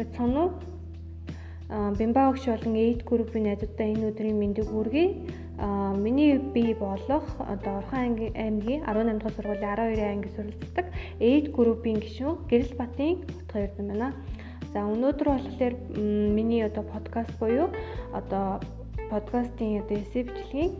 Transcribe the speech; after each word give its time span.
байцгаана 0.00 0.40
уу? 0.44 0.50
Бимба 1.98 2.28
огш 2.30 2.44
болон 2.46 2.74
8 2.74 3.04
группийн 3.06 3.44
найзуудаа 3.46 3.86
энэ 3.86 4.08
өдрийн 4.10 4.38
мэндийг 4.42 4.66
хүргэе. 4.70 5.06
Миний 6.04 6.38
бие 6.38 6.74
болох 6.74 7.26
одоо 7.38 7.78
Орхон 7.78 8.18
аймгийн 8.34 8.82
18 8.82 9.22
дахь 9.22 9.34
сургуулийн 9.36 9.62
12 9.62 10.12
анги 10.12 10.28
суралцдаг 10.34 10.86
8 11.20 11.52
группийн 11.52 12.00
гишүүн 12.00 12.42
Гэрэл 12.50 12.74
Батын 12.74 13.22
утга 13.38 13.60
эрдэм 13.62 13.86
байна. 13.86 14.08
За 14.72 14.82
өнөөдөр 14.82 15.28
болохоор 15.30 15.74
миний 16.36 16.62
одоо 16.66 16.82
подкаст 16.82 17.38
буюу 17.38 17.68
одоо 18.12 18.58
подкастын 19.10 19.82
одоо 19.82 19.96
эсэ 20.02 20.26
бичлэгийн 20.26 20.72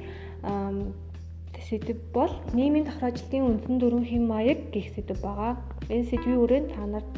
сэдв 1.68 1.98
бол 2.14 2.32
нийгмийн 2.54 2.86
тохироожлын 2.86 3.46
үндсэн 3.50 3.78
дөрвөн 3.78 4.06
хэм 4.10 4.24
маяг 4.26 4.58
гэх 4.74 4.90
сэдв 4.94 5.22
байгаа. 5.22 5.54
Энэ 5.90 6.06
сэдвийн 6.06 6.38
үрээнд 6.38 6.68
та 6.70 6.86
нарт 6.86 7.12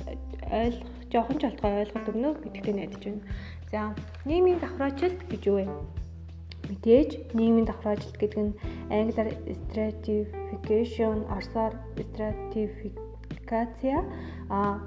ойлгох 0.49 0.93
жоохон 1.13 1.37
ч 1.37 1.45
олдгой 1.45 1.73
ойлголт 1.85 2.09
өгнө 2.09 2.31
гэдэгтэй 2.41 2.75
найдаж 2.75 3.03
байна. 3.05 3.23
За, 3.69 3.81
нийгмийн 4.25 4.59
давхраачлалт 4.65 5.21
гэж 5.29 5.43
юу 5.45 5.57
вэ? 5.61 5.69
Мэдээж 6.73 7.11
нийгмийн 7.37 7.69
давхраачлалт 7.69 8.17
гэдэг 8.17 8.41
нь 8.41 8.57
англиар 8.89 9.29
stratification, 9.61 11.17
орсоор 11.37 11.73
stratificatia, 12.01 13.99
а 14.49 14.81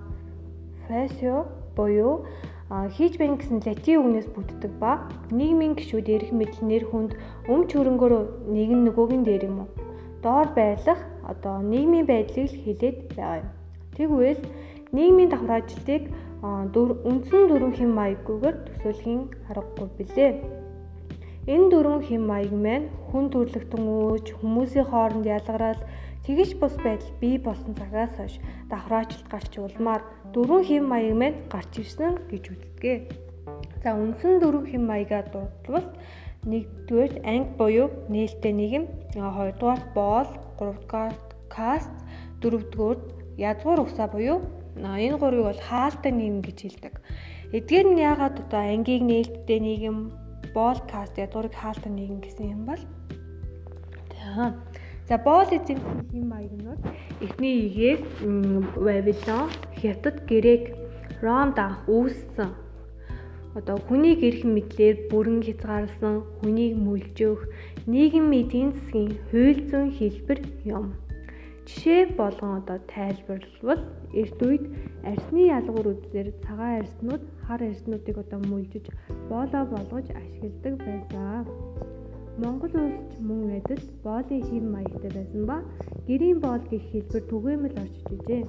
fascio 0.89 1.45
буюу 1.77 2.25
хийж 2.69 3.13
байна 3.21 3.37
гэсэн 3.37 3.61
латин 3.61 4.01
үгнээс 4.01 4.29
бүтдэг 4.33 4.73
ба 4.81 5.05
нийгмийн 5.29 5.77
гишүүд 5.77 6.09
эрх 6.09 6.29
мэдэл 6.33 6.65
нэр 6.65 6.83
хүнд 6.89 7.11
өмч 7.53 7.69
хөрөнгөөр 7.77 8.13
нэг 8.49 8.69
нь 8.73 8.85
нөгөөгийн 8.89 9.23
дээр 9.25 9.45
юм 9.49 9.57
уу? 9.61 9.69
Доор 10.25 10.49
байрлах 10.57 11.01
одоо 11.29 11.61
нийгмийн 11.61 12.09
байдлыг 12.09 12.49
хилээд 12.49 13.13
байгаа 13.13 13.45
юм. 13.45 13.49
Тэгвэл 13.95 14.41
нийгмийн 14.95 15.31
давхраачлалыг 15.31 16.03
үндсэн 16.43 17.43
дөрвөн 17.49 17.73
хэм 17.73 17.91
маяггүйгээр 17.95 18.57
төсөөлхийн 18.67 19.21
аргагүй 19.49 19.87
билээ. 19.97 20.31
Энэ 21.53 21.69
дөрвөн 21.71 22.03
хэм 22.05 22.23
маяг 22.29 22.53
маань 22.65 22.87
хүн 23.09 23.25
төрлөختөн 23.33 23.83
өөж 23.85 24.27
хүмүүсийн 24.39 24.87
хооронд 24.89 25.25
ялгараал 25.25 25.81
тэгэж 26.25 26.49
бус 26.61 26.75
байдал 26.85 27.13
бий 27.21 27.37
болсон 27.37 27.73
цагаас 27.79 28.13
хойш 28.17 28.35
давхраачлалт 28.69 29.27
гарч 29.33 29.51
улмаар 29.57 30.01
дөрвөн 30.33 30.63
хэм 30.65 30.83
маяг 30.91 31.15
маань 31.21 31.37
гарч 31.53 31.71
ирсэн 31.81 32.13
гэж 32.29 32.43
үздэг. 32.53 32.99
За 33.81 33.93
үндсэн 33.93 34.41
дөрвөн 34.41 34.65
хэм 34.69 34.83
маягаа 34.89 35.23
дурдвал 35.33 35.87
нэгдүгээр 36.49 37.13
анги 37.25 37.53
буюу 37.57 37.87
нээлттэй 38.13 38.53
нийгэм, 38.53 38.85
хоёрдугаар 39.37 39.81
боол, 39.97 40.29
гуравдугаар 40.57 41.13
каст, 41.49 41.93
дөрөвдүгээр 42.41 42.99
язгуур 43.37 43.79
усаа 43.83 44.07
буюу 44.07 44.41
энэ 44.75 45.17
гурвыг 45.17 45.45
бол 45.47 45.61
хаалтай 45.69 46.11
нийгэм 46.11 46.41
гэж 46.43 46.57
хэлдэг. 46.61 46.95
Эдгээр 47.57 47.87
нь 47.91 48.03
яагаад 48.09 48.35
одоо 48.43 48.61
ангийг 48.73 49.03
нээлттэй 49.07 49.59
нийгэм, 49.63 49.97
боолкаст 50.55 51.15
ядуурыг 51.17 51.53
хаалтай 51.55 51.91
нийгэм 51.91 52.19
гэсэн 52.23 52.45
юм 52.55 52.61
бол 52.69 52.81
за 55.07 55.15
боол 55.17 55.49
эзэмших 55.57 56.11
хэм 56.11 56.25
маягнууд 56.33 56.81
эхний 57.25 57.55
игээр 57.67 57.99
Вавилон, 58.85 59.49
Хятад, 59.79 60.17
Грек, 60.27 60.73
Ромд 61.21 61.57
үүссэн. 61.87 62.51
Одоо 63.55 63.77
хүнийг 63.87 64.19
эрх 64.27 64.43
мэдлэр 64.43 65.07
бүрэн 65.07 65.39
хязгаарласан, 65.47 66.27
хүнийг 66.41 66.75
мүлжөөх, 66.75 67.41
нийгэм 67.87 68.27
эдийн 68.41 68.75
засгийн 68.75 69.15
хууль 69.31 69.61
зүйн 69.69 69.89
хэлбэр 69.95 70.39
юм. 70.67 70.85
Жишээ 71.65 72.01
болгон 72.19 72.51
одоо 72.61 72.77
тайлбарлавал 72.93 73.81
эрт 74.21 74.39
үед 74.47 74.65
арсны 75.11 75.41
ялгуур 75.57 75.87
үзлэр 75.93 76.27
цагаан 76.45 76.81
арснууд 76.81 77.23
хар 77.45 77.61
арснуудыг 77.69 78.17
одоо 78.23 78.39
мүлжиж 78.51 78.85
боолоо 79.29 79.63
болгож 79.73 80.07
ашигладаг 80.21 80.75
байсан. 80.85 81.45
Монгол 82.41 82.73
улсч 82.85 83.11
мөн 83.27 83.41
надад 83.51 83.81
боолын 84.05 84.41
хэм 84.47 84.65
маягтай 84.75 85.11
байсан 85.17 85.41
ба 85.49 85.57
гэрийн 86.07 86.39
боол 86.45 86.63
гэх 86.71 86.83
хэлбэр 86.91 87.23
түгээмэл 87.31 87.81
орчиж 87.83 88.07
ижээ. 88.15 88.43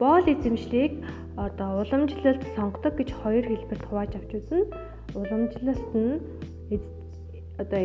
Боол 0.00 0.24
эзэмшлийг 0.32 0.92
одоо 1.46 1.70
уламжлалт 1.82 2.42
сонгодог 2.54 2.94
гэж 2.96 3.10
хоёр 3.20 3.44
хэлбэрт 3.48 3.84
хувааж 3.86 4.12
авч 4.14 4.30
үзэн. 4.38 4.62
Уламжлалт 5.18 5.88
нь 5.98 6.14
одоо 7.62 7.80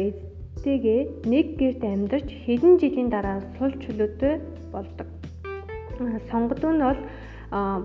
эцтэйгээ 0.65 1.29
нэг 1.29 1.47
гэрт 1.61 1.81
амьдарч 1.85 2.29
хэдэн 2.41 2.81
жилийн 2.81 3.09
дараа 3.13 3.37
сул 3.57 3.69
чөлөөтэй 3.85 4.41
болдог. 4.73 5.07
Сонгодог 6.33 6.71
нь 6.73 6.81
бол 6.81 7.01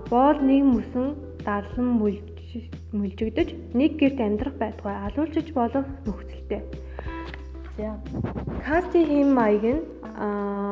боол 0.09 0.37
нэг 0.41 0.65
мөсөн 0.65 1.13
дарлан 1.45 2.01
мүлжигдэж 2.01 3.49
нэг 3.77 3.91
гэрт 4.01 4.19
амьдрах 4.25 4.55
байтугай 4.57 4.97
алуулчиж 4.97 5.53
болох 5.53 5.85
нөхцөлтэй. 6.09 6.61
За. 7.77 8.01
Кастийн 8.65 9.05
хэм 9.05 9.29
маяг 9.29 9.61
нь 9.61 9.85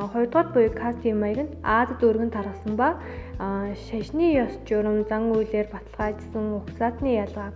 хоёрдугаар 0.10 0.50
буюу 0.50 0.74
кастийн 0.74 1.22
маяг 1.22 1.40
нь 1.46 1.54
Азад 1.62 2.02
өргөн 2.02 2.34
тархсан 2.34 2.74
ба 2.74 2.98
шашны 3.86 4.34
ёс 4.34 4.58
журам 4.66 5.06
зан 5.06 5.30
үйлээр 5.30 5.70
баталгаажсан 5.70 6.58
угсаатны 6.58 7.22
ялгаа 7.22 7.54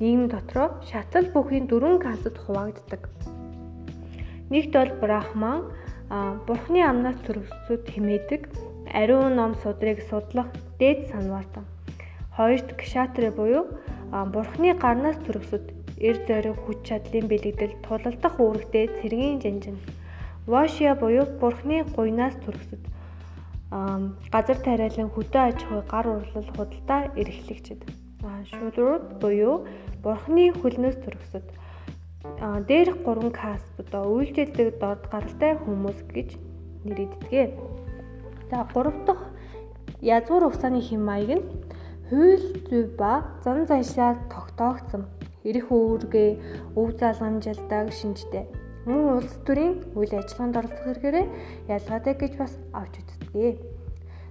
нийгэм 0.00 0.28
дотроо 0.28 0.68
шатлал 0.84 1.32
бүхийн 1.32 1.64
дөрвөн 1.64 1.96
кастад 2.04 2.36
хуваагддаг. 2.44 3.02
Нэгт 4.50 4.72
бол 4.78 4.92
брахман 5.02 5.58
бурхны 6.46 6.80
амнаас 6.86 7.18
төрөвсөд 7.26 7.82
химээдэг 7.90 8.42
ариун 8.94 9.34
ном 9.34 9.52
судрыг 9.62 9.98
судлах 10.06 10.46
дээд 10.78 11.10
санваартан. 11.10 11.64
Хоёрт 12.36 12.68
кшатре 12.78 13.30
буюу 13.34 13.66
бурхны 14.34 14.70
гарнаас 14.78 15.18
төрөвсөд 15.26 15.64
эр 15.98 16.16
зориг 16.28 16.56
хүч 16.62 16.78
чадлын 16.88 17.26
бэлэгдэл 17.26 17.74
тулалдах 17.82 18.34
үүрэгтэй 18.38 18.86
цэргийн 19.02 19.42
жанжин. 19.42 19.78
Вошия 20.46 20.94
буюу 20.94 21.26
бурхны 21.42 21.82
гуйнаас 21.96 22.38
төрөвсөд 22.44 22.82
газар 24.30 24.58
тариалан 24.62 25.10
хөдөө 25.10 25.42
аж 25.42 25.58
ахуй 25.64 25.82
гар 25.90 26.06
урлал 26.06 26.48
худалдаа 26.54 27.10
эрхлэгчд. 27.18 27.82
Шудрууд 28.54 29.18
буюу 29.18 29.66
бурхны 30.04 30.54
хөлнөөс 30.54 31.02
төрөвсөд 31.02 31.46
дээрх 32.68 32.96
3 33.06 33.30
каст 33.30 33.72
одоо 33.82 34.04
үйлчлдэг 34.16 34.78
дорд 34.82 35.04
гаралтай 35.12 35.52
хүмүүс 35.64 35.98
гэж 36.14 36.28
нэрийддэг. 36.84 37.50
За 38.50 38.66
3 38.74 39.06
дахь 39.06 39.24
язгуур 40.00 40.44
угсааны 40.48 40.80
хэм 40.84 41.02
маяг 41.04 41.30
нь 41.38 41.44
хууль 42.08 42.46
зүй 42.68 42.84
ба 42.98 43.12
зан 43.44 43.66
заншаар 43.66 44.16
тогтоогдсон 44.32 45.02
эрх 45.48 45.68
үүргээ 45.70 46.30
өв 46.78 46.88
залгамжилдаг 47.00 47.86
шинжтэй. 47.98 48.44
Мөн 48.86 49.18
улс 49.18 49.34
төрийн 49.46 49.74
үйл 49.98 50.12
ажиллагаанд 50.14 50.58
оролцох 50.58 50.84
хэрэгээрээ 50.86 51.26
ялгаатай 51.74 52.14
гэж 52.14 52.32
бас 52.38 52.52
авч 52.78 52.94
үздэг. 53.00 53.75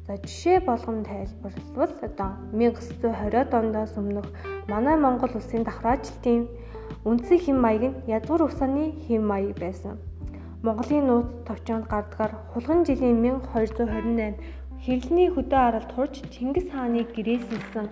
За 0.07 0.17
жишээ 0.21 0.59
болгон 0.61 1.01
тайлбарлавал 1.01 1.93
одоо 2.05 2.31
1920-од 2.53 3.49
оноос 3.57 3.93
өмнөх 3.97 4.27
манай 4.69 4.97
Монгол 5.01 5.33
улсын 5.33 5.65
давхраачлалтын 5.65 6.45
үндсэн 7.09 7.39
хэм 7.41 7.57
маяг 7.57 7.83
нь 7.89 7.97
ядгуур 8.15 8.45
усааны 8.45 8.93
хэм 9.05 9.25
маяг 9.25 9.57
байсан. 9.57 9.97
Монголын 10.61 11.09
нууц 11.09 11.29
товчоонд 11.49 11.89
гардгаар 11.89 12.33
хулган 12.53 12.85
жилийн 12.85 13.17
1228 13.17 14.37
хэрлний 14.85 15.29
хөдөө 15.33 15.61
аралд 15.65 15.91
хурж 15.97 16.21
Чингис 16.33 16.69
хааны 16.69 17.01
гэрээсэлсэн 17.15 17.87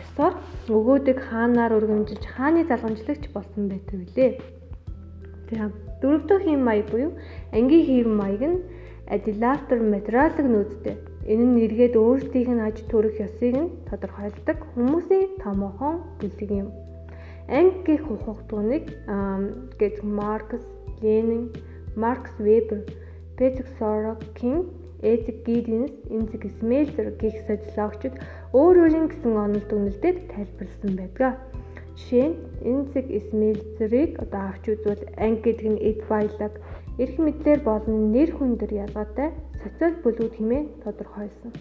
ёсоор 0.00 0.34
өгөөдөг 0.72 1.18
хаанаар 1.28 1.76
өргөмжилж 1.76 2.24
хааны 2.32 2.64
залгамжлагч 2.64 3.24
болсон 3.36 3.68
байдаг 3.68 3.96
билээ. 4.00 4.32
Тэгэхээр 5.52 5.72
дөрөвдөө 6.00 6.38
хэм 6.48 6.60
маяг 6.64 6.86
буюу 6.88 7.12
ангийн 7.52 7.84
хэм 7.88 8.08
маяг 8.20 8.42
нь 8.52 8.64
адилатор 9.14 9.78
материалог 9.84 10.48
нүүдтэй. 10.48 10.96
Энэ 11.32 11.46
нь 11.50 11.62
эргээд 11.66 11.94
өөрсдийнх 11.98 12.54
нь 12.54 12.64
аж 12.68 12.76
төрөх 12.90 13.16
ёсыг 13.26 13.54
нь 13.62 13.74
тодорхойлдог 13.88 14.58
хүмүүсийн 14.72 15.42
томоохон 15.42 15.96
бүлэг 16.18 16.50
юм. 16.62 16.68
Анги 17.58 17.82
гэх 17.86 18.04
ухагтуныг 18.14 18.84
гэж 19.80 19.94
Маркс, 20.18 20.62
Ленин, 21.02 21.44
Маркс 22.02 22.34
Вебер, 22.38 22.80
Петр 23.36 23.66
Сорокин, 23.78 24.70
Эзек 25.02 25.38
Гиденс, 25.46 25.92
Энзэг 26.14 26.42
Смелзер 26.58 27.08
гэх 27.20 27.36
социологчид 27.46 28.14
өөр 28.54 28.76
өөрийн 28.82 29.06
гэсэн 29.10 29.32
онолд 29.44 29.70
үнэлдэд 29.76 30.16
тайлбарласан 30.32 30.92
байдаг. 30.96 31.34
Жишээ 31.98 32.26
нь 32.30 32.36
Энзэг 32.70 33.06
Смелзерийг 33.28 34.12
одоо 34.24 34.42
авч 34.50 34.64
үзвэл 34.72 35.04
анги 35.18 35.42
гэдэг 35.44 35.68
нь 35.74 35.82
эд 35.90 36.00
баялаг, 36.08 36.54
эрх 37.02 37.16
мэдлэр 37.20 37.60
болон 37.60 38.12
нэр 38.14 38.30
хүндэр 38.36 38.72
ялгаатай 38.84 39.30
социал 39.60 39.94
бүлгүүд 40.00 40.32
хэмээн 40.36 40.66
тодорхойлсон. 40.84 41.52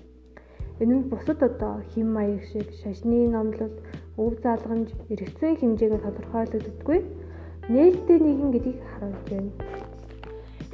Энэ 0.80 0.96
нь 0.96 1.08
бусад 1.12 1.40
одоо 1.44 1.84
хэм 1.92 2.08
маяг 2.16 2.44
шиг 2.52 2.68
шашны 2.80 3.28
номлол, 3.36 3.76
өв 4.16 4.34
заалгамж, 4.44 4.90
эргэцэн 5.12 5.60
хэмжээгээр 5.60 6.06
тодорхойлогддоггүй 6.08 7.00
нээлттэй 7.68 8.20
нийгэм 8.24 8.50
гэдгийг 8.52 8.80
харуулж 8.92 9.24
байна. 9.32 9.52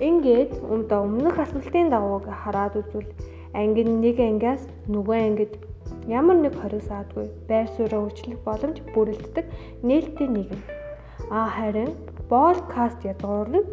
Ингээд 0.08 0.52
одоо 0.76 1.00
өмнөх 1.06 1.38
асуултын 1.42 1.90
дагууг 1.90 2.26
хараад 2.30 2.74
үзвэл 2.82 3.10
анги 3.54 3.84
нэг 3.86 4.18
ангиас 4.18 4.64
нөгөө 4.94 5.18
ангид 5.28 5.54
ямар 6.10 6.38
нэг 6.42 6.54
хориг 6.58 6.84
саадгүй 6.90 7.28
байр 7.50 7.68
сууриа 7.78 8.02
өөрчлөх 8.02 8.40
боломж 8.46 8.78
бүрэлддэг 8.94 9.46
нээлттэй 9.88 10.28
нийгэм. 10.28 10.62
А 11.30 11.50
харин 11.56 11.92
подкаст 12.30 13.00
ядгуур 13.06 13.50
нь 13.54 13.68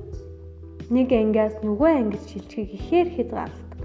нэг 0.89 1.13
ангиас 1.13 1.57
нөгөө 1.61 1.91
ангид 2.01 2.25
шилжихийг 2.31 2.71
ихээр 2.79 3.09
хязгаарладаг. 3.17 3.81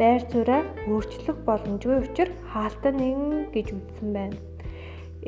Байр 0.00 0.22
сууриа 0.32 0.60
өөрчлөх 0.88 1.38
боломжгүй 1.44 1.96
учраас 2.00 2.36
хаалттай 2.52 2.92
нэгэн 2.96 3.52
гэж 3.52 3.66
үзсэн 3.76 4.08
байна. 4.16 4.38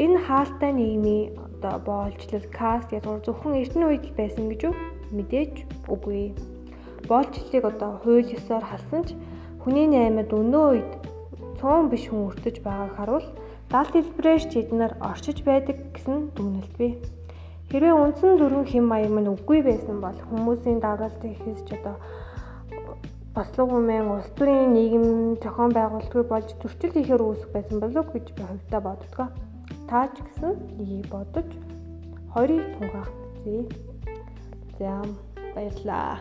Энэ 0.00 0.24
хаалттай 0.24 0.72
нийгмийн 0.72 1.36
одоо 1.36 1.76
боолчлол 1.84 2.46
каст 2.48 2.88
ядгуур 2.96 3.20
зөвхөн 3.20 3.60
эртний 3.60 3.88
үед 3.92 4.04
л 4.08 4.16
байсан 4.16 4.48
гэж 4.48 4.60
үү? 4.72 4.74
Мэдээж 5.12 5.54
үгүй. 5.92 6.32
Боолчлолыг 7.04 7.64
одоо 7.68 8.00
хууль 8.00 8.32
ёсоор 8.32 8.64
халсан 8.64 9.02
ч 9.04 9.08
хүний 9.60 9.84
наймад 9.92 10.32
өнөө 10.32 10.66
үед 10.72 10.90
цөөн 11.60 11.92
биш 11.92 12.08
хүн 12.08 12.32
өртөж 12.32 12.56
байгааг 12.64 12.92
харуул 12.96 13.28
далд 13.68 13.92
хэлбэрээр 13.92 14.42
ч 14.48 14.52
эднэр 14.64 14.92
орчиж 15.04 15.38
байдаг 15.44 15.76
гэсэн 15.92 16.32
дүгнэлт 16.32 16.74
бий. 16.80 16.92
Хэрвээ 17.72 17.96
үндсэн 17.96 18.36
дөрвөн 18.36 18.68
хэм 18.68 18.84
маяг 18.84 19.08
мань 19.16 19.32
үгүй 19.32 19.64
байсан 19.64 19.96
бол 20.04 20.18
хүмүүсийн 20.28 20.76
дагалт 20.84 21.24
ихэж 21.24 21.72
одоо 21.72 21.96
бослог 23.32 23.68
умын 23.72 24.12
улс 24.12 24.28
төрийн 24.36 24.76
нийгэм 24.76 25.40
зохион 25.40 25.72
байгуулалтгүй 25.72 26.24
болж 26.28 26.48
зөрчил 26.60 26.92
хийхээр 26.92 27.24
үүсэх 27.24 27.48
байсан 27.56 27.80
болов 27.80 28.06
гэж 28.12 28.26
би 28.36 28.42
хувьдаа 28.44 28.80
боддгоо. 28.84 29.28
Та 29.88 30.04
ч 30.12 30.20
гэсэн 30.20 30.52
нэг 30.84 31.08
бодож 31.08 31.48
хоёрыг 32.36 32.60
тунгаах 32.76 33.10
үзье. 33.40 33.64
За 34.76 34.92
баярлаа. 35.56 36.20